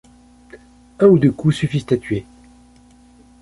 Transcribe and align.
Un 0.99 1.05
ou 1.05 1.19
deux 1.19 1.29
coups 1.31 1.53
suffisent 1.53 1.85
à 1.91 1.97
tuer. 1.97 2.25